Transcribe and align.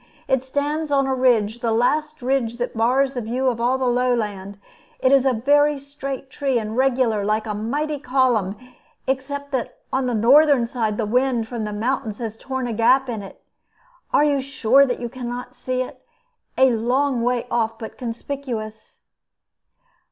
It 0.27 0.43
stands 0.43 0.89
on 0.89 1.05
a 1.05 1.13
ridge, 1.13 1.59
the 1.59 1.71
last 1.71 2.23
ridge 2.23 2.57
that 2.57 2.75
bars 2.75 3.13
the 3.13 3.21
view 3.21 3.47
of 3.49 3.61
all 3.61 3.77
the 3.77 3.85
lowland. 3.85 4.57
It 4.99 5.11
is 5.11 5.27
a 5.27 5.31
very 5.33 5.77
straight 5.77 6.31
tree, 6.31 6.57
and 6.57 6.75
regular, 6.75 7.23
like 7.23 7.45
a 7.45 7.53
mighty 7.53 7.99
column, 7.99 8.55
except 9.05 9.51
that 9.51 9.77
on 9.93 10.07
the 10.07 10.15
northern 10.15 10.65
side 10.65 10.97
the 10.97 11.05
wind 11.05 11.47
from 11.47 11.65
the 11.65 11.71
mountains 11.71 12.17
has 12.17 12.35
torn 12.35 12.65
a 12.65 12.73
gap 12.73 13.09
in 13.09 13.21
it. 13.21 13.43
Are 14.11 14.23
you 14.23 14.41
sure 14.41 14.87
that 14.87 14.99
you 14.99 15.07
can 15.07 15.29
not 15.29 15.53
see 15.53 15.83
it 15.83 16.01
a 16.57 16.71
long 16.71 17.21
way 17.21 17.45
off, 17.51 17.77
but 17.77 17.95
conspicuous?" 17.99 19.01